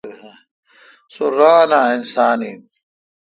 [1.13, 2.57] سو ران اؘ اسان این۔